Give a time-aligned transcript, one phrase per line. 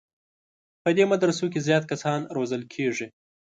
[0.83, 3.07] په دې مدرسو کې زیات کسان روزل کېږي.